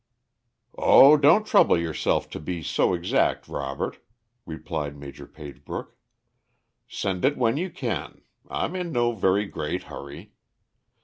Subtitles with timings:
[0.79, 3.99] "O don't trouble yourself to be so exact, Robert,"
[4.47, 5.19] replied Maj.
[5.31, 5.95] Pagebrook.
[6.87, 10.33] "Send it when you can; I'm in no very great hurry.